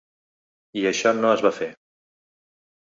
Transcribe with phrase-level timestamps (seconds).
[0.81, 1.69] I això no es va fer.